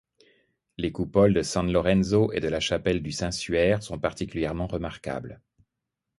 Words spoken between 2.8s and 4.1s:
du Saint-Suaire sont